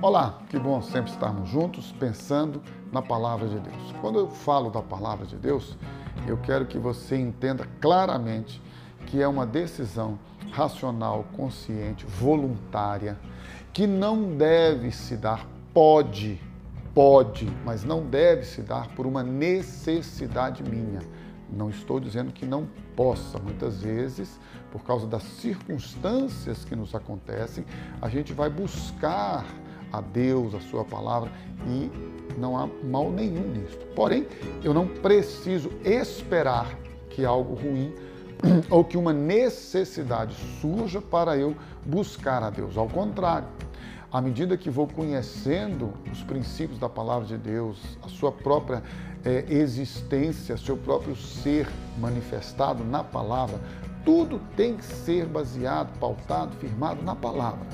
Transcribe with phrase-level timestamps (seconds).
[0.00, 3.94] Olá, que bom sempre estarmos juntos pensando na palavra de Deus.
[4.00, 5.76] Quando eu falo da palavra de Deus,
[6.26, 8.62] eu quero que você entenda claramente
[9.06, 10.18] que é uma decisão
[10.52, 13.18] racional, consciente, voluntária,
[13.72, 16.40] que não deve se dar, pode,
[16.94, 21.00] pode, mas não deve se dar por uma necessidade minha.
[21.50, 23.38] Não estou dizendo que não possa.
[23.38, 24.38] Muitas vezes,
[24.70, 27.64] por causa das circunstâncias que nos acontecem,
[28.00, 29.44] a gente vai buscar
[29.92, 31.30] a Deus, a Sua palavra
[31.66, 31.90] e
[32.38, 33.86] não há mal nenhum nisto.
[33.94, 34.26] Porém,
[34.62, 36.76] eu não preciso esperar
[37.10, 37.94] que algo ruim
[38.70, 42.76] ou que uma necessidade surja para eu buscar a Deus.
[42.76, 43.48] Ao contrário,
[44.12, 48.82] à medida que vou conhecendo os princípios da palavra de Deus, a sua própria
[49.26, 53.60] é, existência, seu próprio ser manifestado na palavra,
[54.04, 57.66] tudo tem que ser baseado, pautado, firmado na palavra.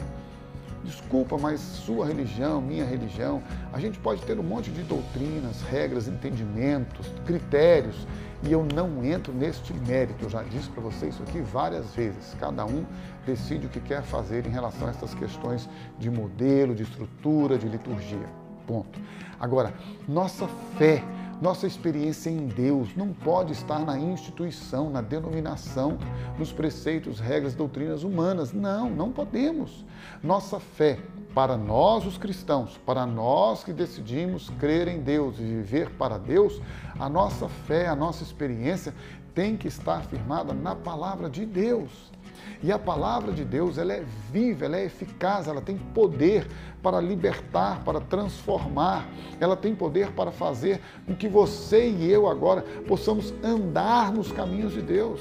[0.83, 3.43] Desculpa, mas sua religião, minha religião,
[3.73, 8.07] a gente pode ter um monte de doutrinas, regras, entendimentos, critérios,
[8.43, 10.25] e eu não entro neste mérito.
[10.25, 12.35] Eu já disse para você isso aqui várias vezes.
[12.41, 12.85] Cada um
[13.25, 17.69] decide o que quer fazer em relação a essas questões de modelo, de estrutura, de
[17.69, 18.27] liturgia.
[18.67, 18.99] Ponto.
[19.39, 19.73] Agora,
[20.09, 21.05] nossa fé
[21.43, 25.99] nossa experiência em Deus não pode estar na instituição, na denominação,
[26.39, 28.53] nos preceitos, regras, doutrinas humanas.
[28.53, 29.85] Não, não podemos.
[30.23, 31.01] Nossa fé,
[31.35, 36.63] para nós os cristãos, para nós que decidimos crer em Deus e viver para Deus,
[36.97, 38.95] a nossa fé, a nossa experiência
[39.35, 42.13] tem que estar firmada na palavra de Deus.
[42.63, 46.47] E a palavra de Deus, ela é viva, ela é eficaz, ela tem poder
[46.83, 49.07] para libertar, para transformar.
[49.41, 54.73] Ela tem poder para fazer com que você e eu agora possamos andar nos caminhos
[54.73, 55.21] de Deus.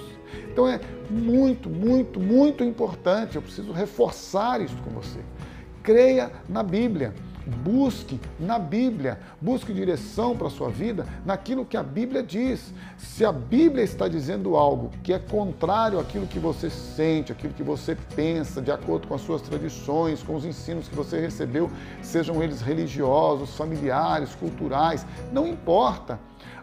[0.52, 3.36] Então é muito, muito, muito importante.
[3.36, 5.20] Eu preciso reforçar isso com você.
[5.84, 7.14] Creia na Bíblia.
[7.46, 12.74] Busque na Bíblia, busque direção para a sua vida naquilo que a Bíblia diz.
[12.98, 17.64] Se a Bíblia está dizendo algo que é contrário àquilo que você sente, aquilo que
[17.64, 21.70] você pensa, de acordo com as suas tradições, com os ensinos que você recebeu,
[22.02, 26.20] sejam eles religiosos, familiares, culturais, não importa.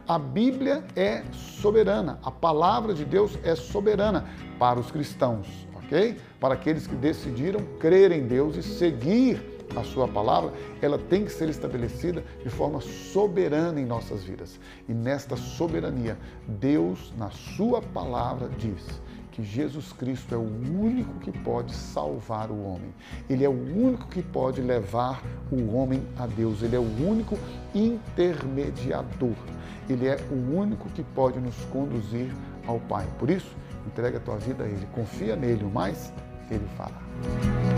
[0.07, 4.25] A Bíblia é soberana, a palavra de Deus é soberana
[4.59, 6.17] para os cristãos, ok?
[6.41, 11.33] Para aqueles que decidiram crer em Deus e seguir a sua palavra, ela tem que
[11.33, 14.59] ser estabelecida de forma soberana em nossas vidas.
[14.89, 19.01] E nesta soberania, Deus, na sua palavra, diz
[19.39, 22.93] que Jesus Cristo é o único que pode salvar o homem.
[23.31, 26.61] Ele é o único que pode levar o homem a Deus.
[26.61, 27.39] Ele é o único
[27.73, 29.37] intermediador.
[29.89, 32.35] Ele é o único que pode nos conduzir
[32.67, 33.07] ao Pai.
[33.19, 33.57] Por isso,
[33.87, 36.13] entrega a tua vida a Ele, confia nele, o mais
[36.51, 37.78] Ele fará.